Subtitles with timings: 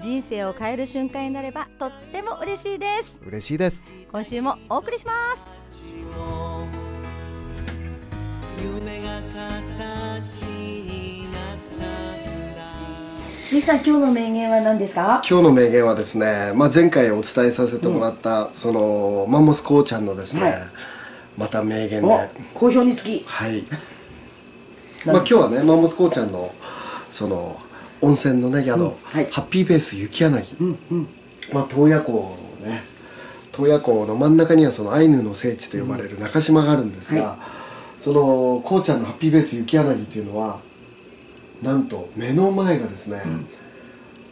[0.00, 3.22] 人生を変える瞬間になればとっても嬉しいです。
[3.26, 3.86] 嬉しいです。
[4.10, 5.44] 今週もお送りします。
[8.62, 12.64] 夢が形になったら
[13.44, 15.22] 水さん今日の名言は何ですか？
[15.28, 20.54] 今日の名言はですね、まあ、前回お伝えさせてもらった、そのマンモスこうちゃんのですね、はい。
[21.36, 22.08] また名言で。
[22.54, 23.24] お好評につき。
[23.24, 23.64] はい。
[25.06, 26.54] まあ今日はねマンモスこうちゃんの
[27.10, 27.60] その
[28.04, 29.26] 温泉のね宿、はい。
[29.30, 30.44] ハッピーベース雪柳、
[31.52, 32.82] まあ洞爺湖のね
[33.52, 37.38] 洞爺湖の真ん中にはそのアイヌの聖地と呼ばれる中島があるんですが、は
[37.96, 40.60] そのこうちゃんのハッピーベース雪柳というのは
[41.62, 43.22] なんと目の前がですね、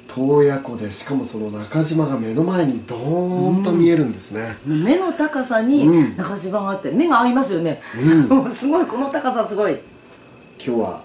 [0.08, 6.16] 洞爺湖でしかもその中島が目の前にドーンと見えるんですね、目の高さにうん。
[6.16, 7.80] 中島があって目が合いますよね、
[8.28, 9.78] もうすごいこの高さすごい。
[10.64, 11.02] 今日は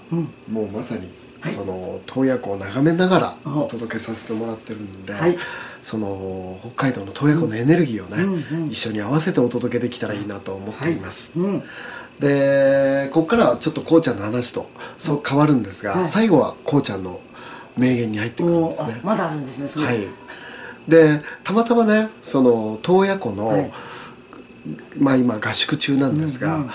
[0.51, 1.09] もうまさに
[1.45, 5.37] その洞爺湖を眺めながらおお届けさせてもらってるんで、はい。
[5.81, 11.63] その北海道の洞爺湖のエネルギーをね、一緒に合わせてお届けできたらいいなと思っています、うん。
[12.19, 16.07] でここからはちょっとこうちゃんの話とそう変わるんですが、はい。
[16.07, 17.21] 最後はこうちゃんの
[17.77, 18.99] 名言に入ってくるんですね。
[19.03, 20.07] あまだあるんですねはい。
[20.87, 23.71] でたまたまねその洞爺湖の、はい。
[24.97, 26.65] まあ今合宿中なんですが、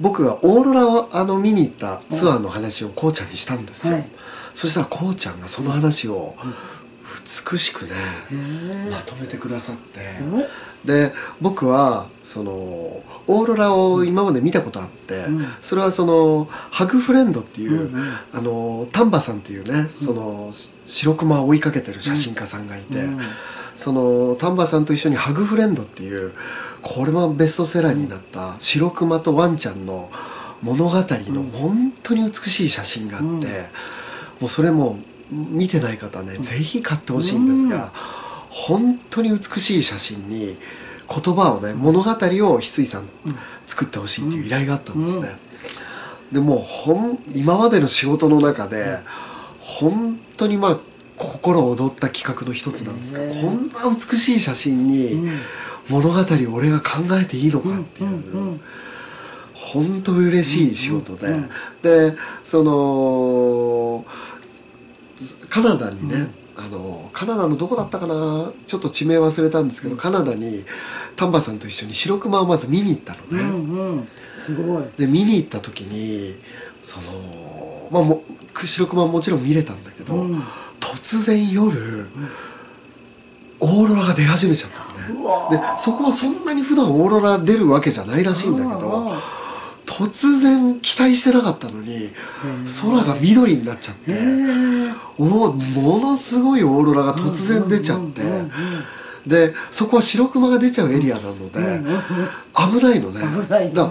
[0.00, 4.08] 僕がオーロラをあの見に行ったツアーの話をこうちゃんにしたんですよ、はい。
[4.54, 6.34] そしたらこうちゃんがその話を
[7.52, 7.90] 美しくね、
[8.90, 10.00] まとめてくださって、
[10.84, 15.24] で僕はそのオーロラを今まで見たことあって、
[15.60, 17.90] それはそのハグフレンドっていう、
[18.32, 20.52] あの丹波さんっていうねその
[20.86, 22.96] 白熊を追いかけてる写真家さんがいて、
[23.74, 26.32] その丹波さんと一緒にハグフレンドっていう
[26.82, 30.10] これもベストセラーになった白熊とワンちゃんの
[30.62, 33.26] 物語の本当に美しい写真があって、
[34.40, 34.98] もうそれも
[35.30, 37.92] 見てない方ね、ぜひ買ってほしいんですが、
[38.50, 40.56] 本当に美しい写真に
[41.08, 43.08] 言葉をね物語を翡翠さん
[43.66, 45.28] 作ってほしいっていう依頼があったんですね。
[46.32, 48.98] でもうほん今までの仕事の中で
[49.60, 50.78] 本当にまあ
[51.16, 55.28] 心躍った企画の一つなんですが、こんな美しい写真に
[55.88, 58.60] 物語を俺が考えていいのかっていう。
[59.54, 61.26] 本当嬉しい仕事で、
[61.82, 64.04] でその
[65.50, 68.52] カナダにね、あのカナダのどこだったかな？
[68.66, 70.64] ちょっと地名忘れたんですけど、カナダに
[71.16, 74.08] 丹波さんと一緒に白熊をまず見に行ったのね、うんうん。
[74.36, 74.84] すごい。
[74.96, 76.36] で見に行った時に
[76.80, 78.22] そのまあも
[78.54, 80.14] 白熊はもちろん見れたんだけど、
[80.80, 82.06] 突然夜、
[83.60, 85.18] オーロラが出始めちゃったの
[85.50, 85.58] ね。
[85.58, 89.12] でそこはそんなに普段オーロラ出るわけじゃないらしいんだけど、
[89.86, 92.10] 突然期待してなかったのに
[92.82, 94.12] 空が緑になっちゃって、
[95.18, 98.22] おものすごいオーロラが突然出ちゃって、
[99.26, 101.58] でそこは白熊が出ちゃうエリアなので、
[102.54, 103.20] 危ないのね。
[103.72, 103.90] だか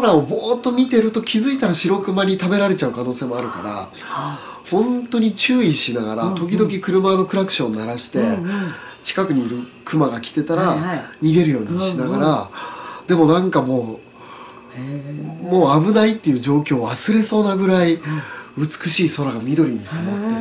[0.00, 3.88] 空をぼーっと見てると気づいたら白熊に食べられちゃう可能性もあるから
[4.70, 8.20] 本当に注意しながら時々車のクラクション鳴らして、
[9.02, 10.76] 近くにいる熊が来てたら
[11.20, 12.50] 逃げるようにしながら、
[13.06, 14.00] でもなんかも
[14.74, 17.98] うもう危ないっていう状況を忘れそうなぐらい
[18.56, 20.40] 美しい空が緑に染まってっ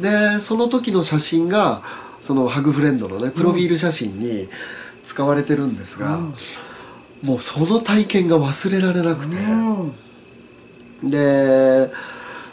[0.00, 0.06] て。
[0.34, 1.82] でその時の写真が
[2.20, 4.48] そのハグフレンドのねプロフィール写真に
[5.02, 6.18] 使われてるんですが、
[7.22, 9.36] もうその体験が忘れられなくて、
[11.02, 11.90] で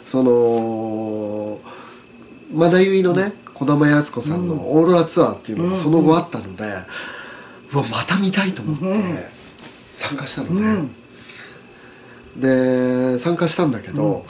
[0.04, 1.60] その
[2.52, 6.64] まだゆいのね児玉靖子さんのオーロラツアーっていうのがその後あったので、
[7.72, 8.84] うわまた見たいと思って
[9.94, 10.88] 参加したのね、
[12.36, 14.26] で参加したんだけど、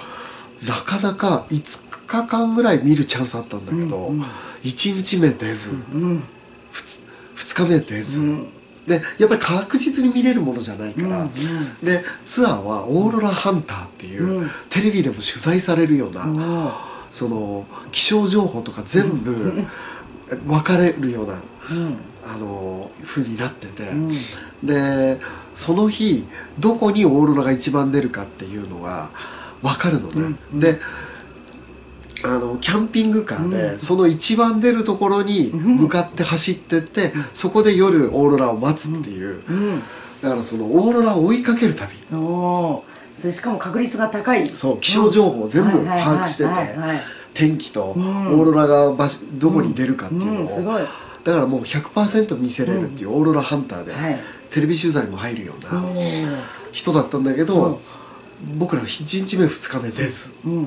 [0.66, 4.10] なかなか5日間ぐらい見るチャンスあったんだけど、
[4.62, 6.20] 1日目出ず、2,
[7.34, 8.44] 日目出ず、
[8.86, 11.26] でやっぱり確実に見れるものじゃないから、
[11.82, 16.26] でツアーはオーロラハンターっていう、テレビでも取材されるような、
[17.14, 19.62] その気象情報とか全部
[20.46, 21.34] 分かれるような、
[22.24, 23.84] あの風になってて、
[24.64, 25.20] で
[25.54, 26.24] その日
[26.58, 29.10] どこにオーロラが一番出るかっていうのが
[29.62, 30.80] 分かるのね、で
[32.24, 39.40] あのキャンピングカーで、その一番出るところに向かって走ってって、そこで夜オーロラを待つっていう、
[40.20, 41.94] だからそのオーロラを追いかける旅
[43.24, 44.46] それしかも確率が高い。
[44.48, 46.50] そう気象情報を全部把握してて
[47.32, 50.46] 天気とオーロラが場所どこに出るかっていうのを、うん。
[50.46, 50.82] すごい。
[51.24, 54.20] だからもう100%見せれるっていうオーロラハンターで、はい。
[54.50, 55.82] テレビ取材も入るような
[56.72, 57.80] 人だったんだけど、
[58.58, 60.64] 僕ら1日目2日目です、うん。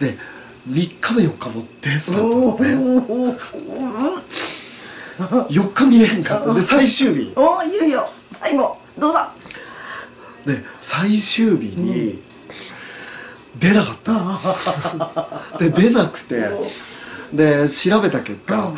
[0.00, 0.16] で
[0.68, 3.36] 3日目4日もですだったのおねー。
[5.46, 6.52] 4日見れへんかった。
[6.52, 7.32] で最終日。
[7.36, 8.10] おーいよいよ。
[8.32, 8.76] 最後。
[8.98, 9.32] どうだ？
[10.46, 12.18] で最終日に
[13.58, 14.12] 出なかった。
[14.12, 14.38] の
[15.58, 16.50] で出なくて。
[17.32, 18.72] で調べた結果、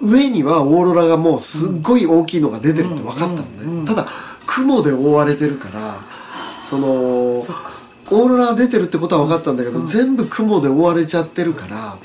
[0.00, 4.06] 上にはオーロラがもうすっごい大きいのが出てるって分かったのね、ただ
[4.46, 5.94] 雲で覆われてるから
[6.60, 11.96] そのオーロラが出てるってことは分かったんだけど、全部雲で覆われちゃってるから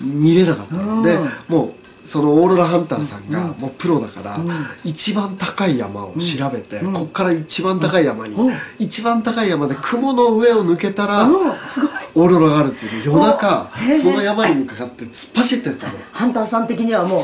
[0.00, 1.18] 見れなかったの、で
[1.48, 1.72] もう
[2.04, 4.36] そのオーロラハンターさんがもうプロだから、
[4.84, 8.36] 一番高い山を調べて、こっから一番高い山に、
[8.78, 11.26] 一番高い山で雲の上を抜けたら、
[12.16, 13.70] オーロラがあるっていうの夜中
[14.00, 15.92] その山に向かって突っ走ってったの。
[16.12, 17.22] ハンターさん的にはもう、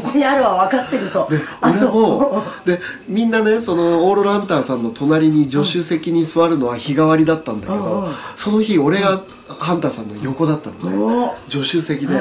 [0.00, 1.28] ここにあるは分かってると。
[1.28, 2.78] であ俺もで
[3.08, 8.06] みんなねそのオーロラハンターさんの隣に助手席に座るのは日替わりだったんだけど、
[8.36, 9.22] その日俺が
[9.58, 11.26] ハンターさんの横だったのお。
[11.26, 12.14] ね助手席で、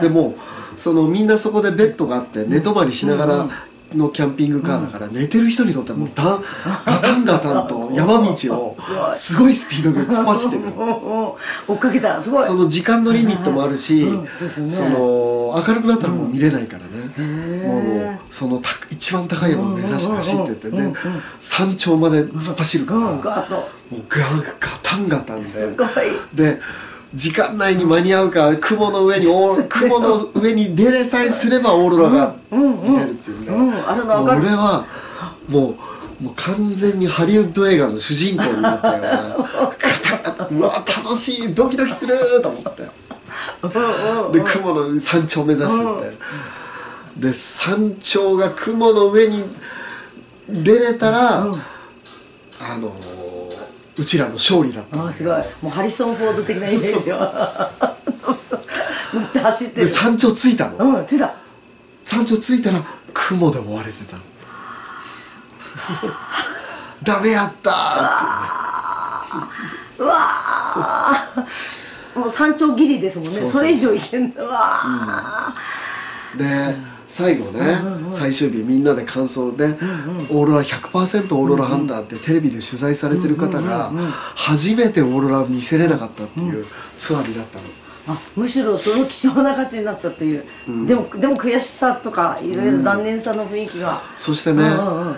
[0.00, 3.48] でもうそのみんなそこでベッドがあって寝泊まりしながら
[3.96, 6.42] のキャンピングカーだから、寝てる人にとってはもうだん
[6.84, 8.76] ガタンガタンと山道を
[9.14, 9.54] すごい。
[9.54, 10.62] スピードで突っ走ってる。
[10.74, 12.20] 追っかけた。
[12.20, 12.44] すごい。
[12.44, 14.26] その時間のリミットもあるし、うん
[14.68, 20.92] その明るくなったらもう見れないからね、もうそのた一番高い山を目指して走ってってで
[21.38, 23.04] 山頂まで突っ走るから、うん。
[23.04, 23.22] もう
[24.08, 24.20] ガ
[24.82, 25.88] タンガタンすでごい。
[26.34, 26.58] で
[27.14, 34.84] 時間内に間に合うか雲の上に お雲の上に出れさえすればオーロラが見れるっていうね、うん俺は
[35.48, 35.74] もう
[36.22, 42.82] もう完全にハリウッド映画の主人公になったような うわ楽しいドキドキすると思って。
[44.32, 47.28] で雲の山頂目指してって。
[47.28, 49.44] で山頂が雲の上に
[50.48, 53.11] 出れたら、あのー
[53.96, 55.36] うちらの勝利だったんあだすごい。
[55.60, 57.18] もうハリソン・フォード的なイメージを。
[59.42, 59.86] 走ってる。
[59.86, 60.76] で山頂着いたの。
[60.78, 61.34] うん着いた。
[62.04, 64.22] 山頂着いたら雲で覆われてたの。
[67.02, 67.76] ダメやったーっ
[69.96, 70.02] て。
[70.02, 72.18] うわー。
[72.18, 73.46] もう山頂ギリですもんね。
[73.46, 75.54] それ以上いけんだうわ
[76.36, 76.44] で
[77.06, 77.60] 最後ね、
[78.10, 79.66] 最終日みんなで感想で、
[80.30, 83.92] オーロラ100%オーロラハンターってテレビで取材されてる方が
[84.34, 86.66] 初めてオーロラを見せれなかったっていう
[86.96, 87.64] ツアーになったの。
[87.64, 90.44] ーあむしろその貴重な価値になったっていう、
[90.86, 95.16] でもでも悔しさとかいろいろ残念さの雰囲気が、そしてね、うんうんうん。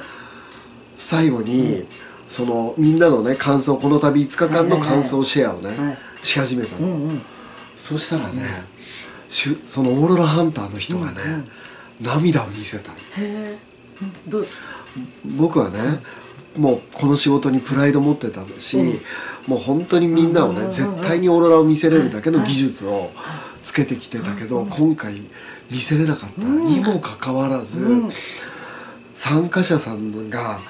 [0.97, 1.87] 最後に、
[2.29, 5.99] そのみんなのね感想この度5日間の感想シェアをね、はい。
[6.27, 7.11] し始めたの、
[7.77, 8.43] そしたらね、
[9.29, 11.15] しゅそのオーロラハンターの人がね、
[12.01, 12.93] 涙を見せた
[15.25, 15.79] 僕はね
[16.57, 18.77] もうこの仕事にプライド持ってたし、
[19.47, 23.11] もう本当にみんなをね、絶対にオーロラを見せれるだけの技術を
[23.63, 25.15] つけてきてたけど、今回
[25.71, 26.43] 見せれなかった。
[26.43, 28.05] にもかかわらず、
[29.15, 30.61] 参加者さんが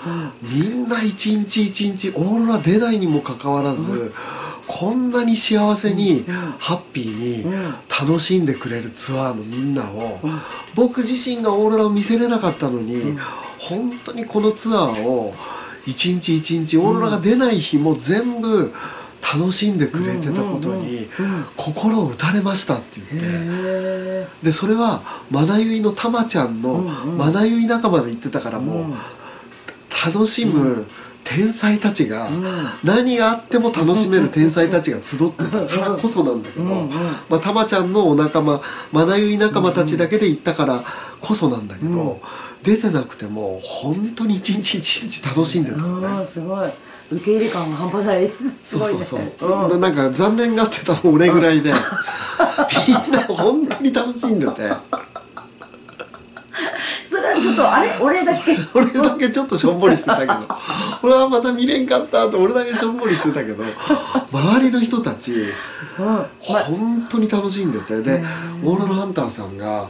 [0.43, 4.13] みんな一日一日オーロラ出ないにもかかわらず、
[4.67, 6.25] こんなに幸せに、
[6.59, 7.55] ハッピーに
[7.89, 10.21] 楽しんでくれるツアーのみんなを、
[10.75, 13.17] 僕自身がオーロラを見せれなかったのに、
[13.59, 15.35] 本当にこのツアーを
[15.87, 18.73] 一日一日オーロラが出ない日も全部
[19.35, 21.09] 楽しんでくれてたことに
[21.57, 24.05] 心を打たれましたって言って。
[24.43, 26.79] でそれはまなゆいのたまちゃんの
[27.17, 28.95] まなゆい仲間で言ってたからもう
[30.07, 30.87] 楽しむ
[31.25, 32.29] 天才たちが
[32.85, 35.67] 何があっても楽しめる天才たちが集ってた。
[35.67, 36.65] からこそなんだけど
[37.29, 38.61] まあたまちゃんのお仲間
[38.93, 40.85] まなゆい仲間たちだけで行ったから
[41.21, 42.21] こそなんだけど
[42.63, 46.27] 出てなくても本当に一日一日楽しんでたのね。
[46.27, 46.69] すごい。
[47.13, 48.31] 受け入れ感が半端ない。
[48.63, 49.81] そうそうそう、うん。
[49.81, 54.53] なんか残念がってたの俺ぐらいでみんな本当に楽しんでて。
[57.07, 57.91] それはちょっとあれ？
[58.01, 58.57] 俺だけ？
[58.75, 60.33] 俺だけちょっとしょんぼりしてたけど
[61.05, 63.63] 俺はまた見れんかったと俺だけしょんぼりしてたけど
[64.33, 65.35] 周りの人たち
[65.99, 68.25] うん本当に楽しんでてで
[68.65, 69.87] オーロラハンターさんが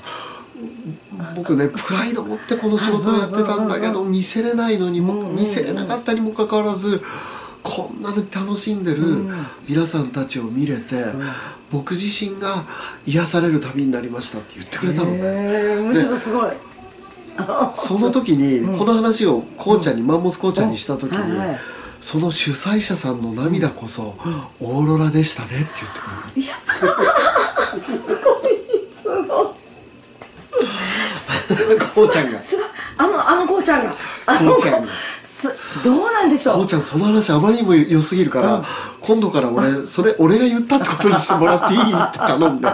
[1.37, 7.00] 僕ねプライド持ってこの仕事をやってたんだけど見せれないのにも見せれなかったにもかかわらず
[7.62, 9.00] こんなに楽しんでる
[9.68, 10.80] 皆さんたちを見れて、
[11.71, 12.66] 僕自身が
[13.06, 15.76] 癒される旅になりましたって言ってくれたのね。
[15.88, 16.50] むしろすごい
[17.75, 21.59] その時にこの話をこうちゃんに、マンモスこうちゃんにした時に、はいはい。
[22.00, 24.17] その主催者さんの涙こそ
[24.61, 26.55] オーロラでしたねって言ってくれいや
[27.81, 28.50] すごい
[28.91, 29.09] す
[31.67, 32.43] ごいたこうちゃんが。
[32.43, 32.67] すごい
[32.99, 33.95] あのあのこうちゃんが。
[34.26, 34.88] あのこうちゃんが。
[35.23, 35.49] す
[35.83, 36.57] どうなんでしょう。
[36.57, 38.62] こうちゃんその話あまりにも良すぎるから、
[39.00, 41.81] 今度から俺それ俺が言ったってことにしてもらっていい？
[41.81, 42.69] って頼んで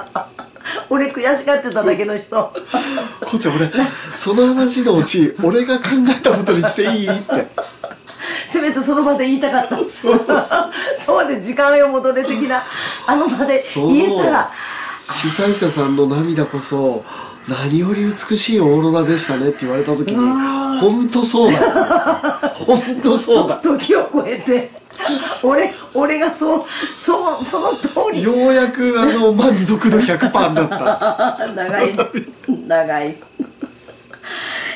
[0.88, 2.52] 俺悔しがってただけの人。
[3.20, 3.70] こうちゃん俺
[4.14, 7.08] その話のうち俺が考えたことにしていい？
[7.08, 7.46] って。
[8.48, 9.76] せめてその場で言いたかった。
[9.76, 10.20] そうそう。
[10.20, 10.46] そう
[10.96, 12.62] そうで時間を戻れ的な
[13.06, 14.50] あの場で言えたら。
[14.98, 17.04] 主催者さんの涙こそ
[17.48, 20.16] 何より美しいオーロラでしたねって言われた時に
[20.78, 21.58] 本当そうだ。
[22.52, 23.56] 本当そうだ。
[23.62, 24.70] 時を超えて
[25.42, 26.64] 俺俺がそう
[26.94, 28.22] そうその通り。
[28.22, 31.46] ようやくあの 満足度100%になった。
[31.54, 31.94] 長い。
[32.66, 33.16] 長い。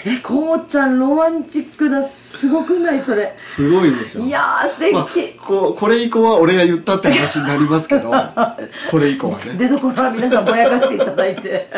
[0.07, 2.03] えこうちゃんロマンチックだ。
[2.03, 3.33] すごくないそれ。
[3.39, 5.07] すごいでしょいやー素敵、まあ、
[5.39, 8.11] ここれ以降は俺が言ったって話になりますけど。
[8.91, 9.55] これ以降はね。
[9.57, 11.71] 出どころは皆さんぼやかしていただいて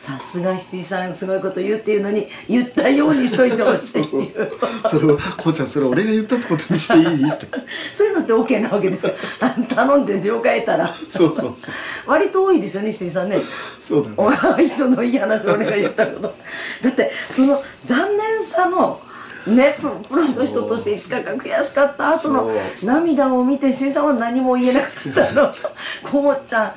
[0.00, 4.50] さすが七井さんすごいこと言うっていうのに言ったようにしといてほしいっていう。
[4.86, 7.46] それをこうちゃんそれ俺が言ったってことにしていいって。
[7.92, 9.12] そういうのって OK なわけですよ。
[9.40, 10.94] あ頼んで了解得たら。
[11.06, 11.74] そうそうそう。
[12.06, 13.42] 割と多いですよね七井さんね。
[13.78, 14.14] そうだね。
[14.16, 14.30] お
[14.66, 16.34] 人のいい話俺が言ったこと。
[16.82, 18.98] だってその残念さの
[19.48, 20.00] ねプロ
[20.34, 22.86] の人として5日間悔しかった後のそう。
[22.86, 25.54] 涙を見て七井さんは何も言えなかったの。
[26.10, 26.72] こうちゃん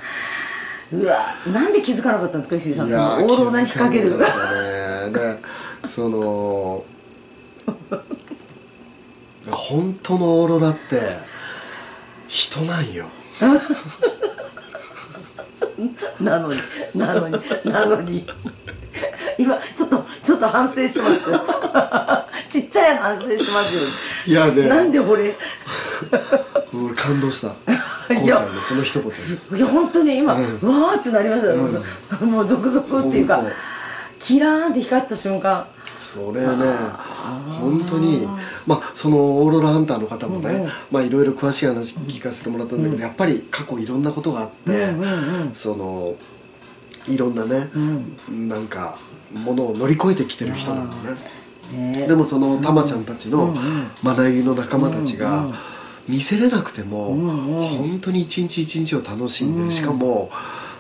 [0.93, 2.89] うわなんで気づかなかったんですか石井さん。
[2.89, 4.25] そのオーロラに引っ掛けるかね。
[5.12, 5.39] で
[5.88, 6.85] その
[9.50, 11.01] 本当のオーロラって
[12.27, 13.07] 人なんよ。
[16.21, 16.59] なのに
[16.95, 18.25] なのになのに。
[19.38, 21.41] 今ちょっとちょっと反省してますよ。
[22.50, 23.81] ちっちゃい反省してますよ。
[24.27, 24.67] いやね。
[24.67, 25.35] なんで俺。
[26.73, 27.55] 俺 感動した
[28.07, 29.12] こうちいやゃんのその一言
[29.51, 30.41] にいや本当に今、うん。
[30.41, 31.53] わーってなりました。
[31.53, 33.43] よ、もう続々っていうか
[34.19, 35.67] キラーンって光った瞬間。
[35.95, 36.48] それね
[37.60, 38.27] 本当に
[38.65, 44.95] まあそのオーロラハンターの方もね、まあいろいろ詳しい話聞かせてもらったんだけど、やっぱり過去いろんなことがあって、
[45.53, 46.15] その
[47.07, 47.69] いろんなね、
[48.27, 48.98] なんか
[49.33, 51.12] ものを乗り越えてきてる人なのね、
[51.91, 52.07] ね。
[52.07, 53.55] でもそのたまちゃんたちの
[54.01, 55.48] まなゆの仲間たちが
[56.07, 60.29] 見せれなくても本当に一日一日を楽しんでしかも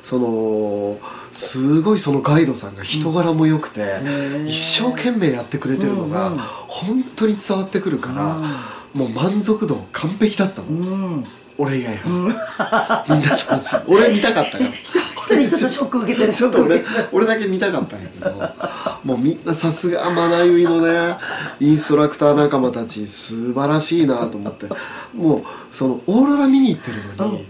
[0.01, 0.97] その
[1.31, 3.99] すごいそのガイドさんが人柄も良くて
[4.45, 6.31] 一生懸命やってくれてるのが
[6.67, 8.37] 本当に伝わってくるから
[8.93, 11.23] もう満足度完璧だったの。
[11.57, 13.05] 俺以外は。
[13.07, 14.69] みんな楽しい 俺見たかったから
[15.23, 16.33] 一人ちょっとショック受けてる。
[16.33, 18.31] ちょっと俺俺だけ見たかったんやけど。
[19.05, 21.15] もうみんなさすがまなゆいのね。
[21.59, 24.67] インストラクター仲間たち素晴らしいなと思って。
[25.13, 27.47] もうそのオーロラ見に行ってるのに、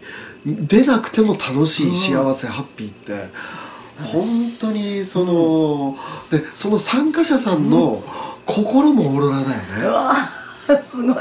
[0.67, 3.29] 出なくても楽しい幸せ、ハッピーって。
[4.11, 4.23] 本
[4.59, 5.95] 当にその、
[6.31, 8.03] でその参加者さんの
[8.45, 10.35] 心もオーロラだよね、
[10.85, 11.15] すごい。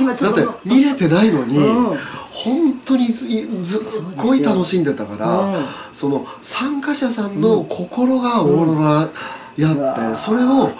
[0.00, 1.96] 今ちょだっっとて見れてないのに、うん。
[2.30, 3.26] 本当にず
[3.62, 3.82] ずっ
[4.16, 5.66] ごい楽しんでたから、うん。
[5.92, 9.08] その参加者さんの心がオーロラ
[9.56, 10.16] やって、うん。
[10.16, 10.70] それを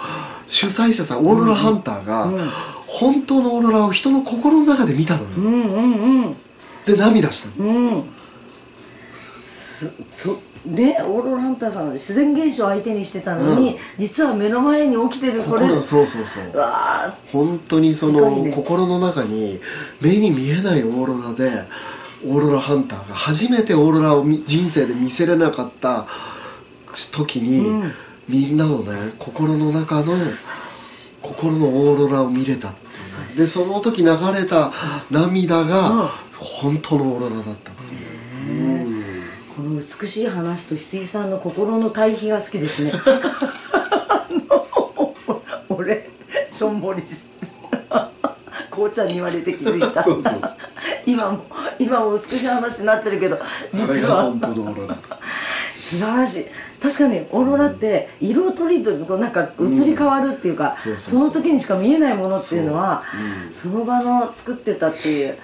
[0.47, 2.31] 主催者さんオーロラハンターが、
[2.87, 6.35] 本当のオーロラを人の心の中で見たのよ、うんうんうん。
[6.85, 8.03] で涙したの、うん。
[9.43, 13.77] すそでオーロラハンターさんが自然現象を相手にしてたのに、うん。
[13.97, 15.61] 実は目の前に起きてるこれ。
[15.61, 16.43] 心そうそうそう。
[17.31, 18.51] 本当にその、ね。
[18.51, 19.59] 心の中に
[20.01, 21.49] 目に見えないオーロラで
[22.25, 26.05] オーロラハンターが初めてオーロラを見人生で見せれなかった
[27.13, 27.83] 時に、
[28.27, 30.13] みんなのね心の中の
[31.21, 32.73] 心のオーロラを見れた
[33.37, 34.71] でその時流れた
[35.11, 36.09] 涙が
[36.61, 37.68] 本当のオーロラだった
[39.89, 42.91] 美しい話と翡翠さんの心の対比が好きですね。
[45.67, 46.07] 俺
[46.51, 47.47] しょんぼりして
[48.69, 50.03] 紅茶に言われて気づいた。
[50.03, 50.41] そうそうそう。
[51.07, 51.43] 今も
[51.79, 53.39] 今も美しい話になってるけど
[53.73, 54.17] 実は。
[54.17, 54.95] が本当のオーロラ。
[55.75, 56.45] 素晴らしい。
[56.79, 63.01] 確かにオーロラって色とりどりこうなんか移り変わるっていうか、そうそうその時にしか見えないものっていうのは
[63.51, 63.71] そう。
[63.71, 65.33] そ,、の場の作ってたっていう。
[65.33, 65.39] さ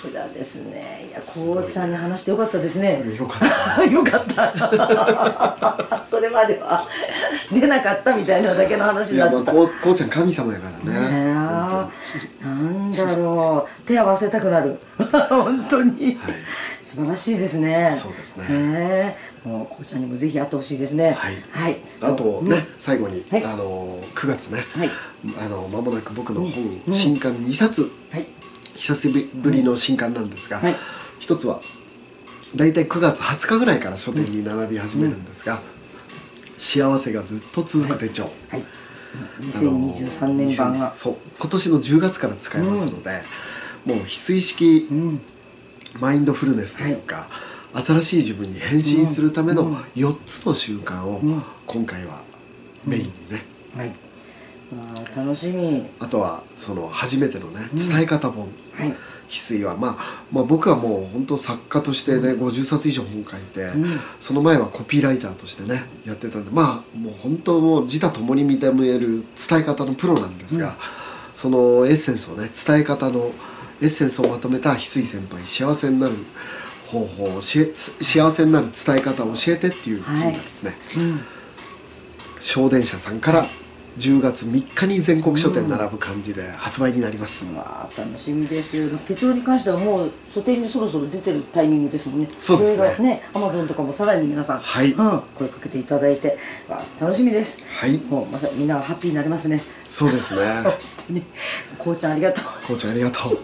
[0.00, 1.06] すがですね。
[1.10, 3.02] いやこうちゃんに話してよかったですね。
[3.18, 6.00] よかったよかった。
[6.04, 6.86] それまでは。
[7.52, 9.52] 出なかったみたいなだけの話いやだった。
[9.52, 11.08] まあこうこうちゃん神様やからね。
[11.08, 11.88] ねな
[12.48, 13.82] んだろう。
[13.82, 14.78] 手合わせたくなる。
[15.28, 16.16] 本当に、はい。
[16.82, 17.92] 素晴らしいですね。
[17.94, 18.48] そうですね。
[18.48, 21.12] ねもうこうちゃんにもぜひ会ってほしいですね。
[21.12, 21.34] はい。
[21.50, 21.76] はい。
[22.00, 23.44] あとね、最後に、はい。
[23.44, 24.90] あの9月ね、はい。
[25.44, 27.90] あの間もなく僕の本、新刊2冊。
[28.10, 28.26] はい
[28.74, 30.74] 久しぶりの新刊なんですが、はい。
[31.18, 31.60] 一つは
[32.56, 35.60] 大体9月20日ぐらいから書店に並び始めるんですが
[36.56, 38.64] 「幸せがずっと続く手帳」はい。
[39.54, 40.94] あの2023年版が。
[40.94, 41.16] そう。
[41.38, 43.22] 今年の10月から使えますので、
[43.84, 45.20] もう翡翠式うん。
[45.98, 47.28] マインドフルネスというか、
[47.74, 51.20] 新しい自分に変身するための4つの習慣を
[51.66, 52.22] 今回は
[52.84, 53.44] メインにね、
[53.76, 53.92] はい
[55.16, 55.86] 楽しみ。
[55.98, 58.94] あとはその初めてのね伝え方本、はい。
[59.30, 59.96] 翡翠は、まあ、
[60.32, 63.70] まあ僕はもう本当作家としてね、50冊以上本書いて、
[64.18, 70.74] その前はコピーライターとしてねやってたんでまあもう本当もう自他ともに認める伝え方のプロなんですが、
[71.32, 73.30] そのエッセンスをね伝え方の
[73.80, 76.14] エッセンスをまとめた翡翠先輩幸せになる
[76.88, 80.72] 方法幸せになる伝え方を教えてっていう本がですね、
[82.40, 83.46] 小電車さんから
[84.00, 92.28] 10月3日に全国書店並ぶ感じで発売になります、まあ楽しみです手帳に関してはもう書店にそろそろ出てるタイミングですもんね。
[92.38, 93.16] そうですね。
[93.16, 94.92] ねアマゾンとかもさらに皆さん、はい。
[94.92, 96.38] うん、声かけていただいて、
[96.68, 97.64] まあ、楽しみです。
[97.66, 97.98] はい。
[97.98, 99.62] もうまさにみんながハッピーになりますね。
[99.84, 100.40] そうですね。
[100.62, 100.72] 本
[101.08, 101.24] 当に。
[101.78, 102.44] こうちゃんありがとう。
[102.66, 103.38] こうちゃんありがとう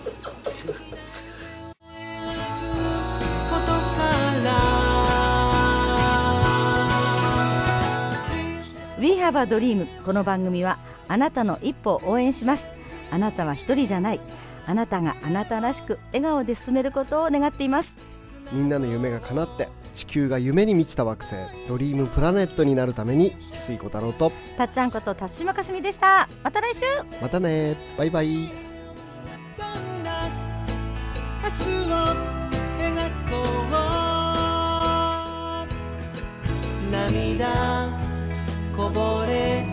[9.27, 10.79] We have a dream この番組は
[11.09, 12.69] あなたの一歩を応援します。
[13.11, 14.21] あなたは一人じゃない。
[14.69, 17.99] あなたがあなたらしく笑顔で進めることを願っています。
[18.53, 21.35] みんなの夢が叶って地球が夢に満ちた惑星
[21.67, 26.29] ドリームプラネットになるために翡翠小太郎とたっちゃんこと田島かすみでした。
[26.45, 26.85] また来週。
[27.21, 27.75] またね。
[27.99, 28.47] バイバイ。
[29.59, 30.29] どんな
[31.43, 31.97] 明日を
[32.79, 32.95] 描
[33.29, 33.43] こ
[36.87, 36.93] う。
[36.93, 38.06] 涙
[38.77, 39.65] こぼれ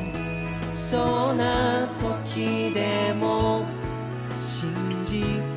[0.74, 3.66] そうな時でも
[4.39, 4.74] 信
[5.06, 5.53] じ